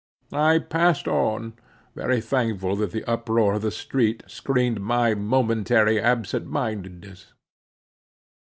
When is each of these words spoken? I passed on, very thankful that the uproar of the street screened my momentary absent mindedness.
I 0.33 0.57
passed 0.57 1.07
on, 1.07 1.53
very 1.93 2.21
thankful 2.21 2.75
that 2.77 2.89
the 2.89 3.03
uproar 3.05 3.53
of 3.53 3.61
the 3.61 3.69
street 3.69 4.23
screened 4.25 4.81
my 4.81 5.13
momentary 5.13 6.01
absent 6.01 6.47
mindedness. 6.47 7.33